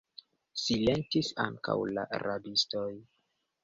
[0.61, 2.91] Silentis ankaŭ la rabistoj.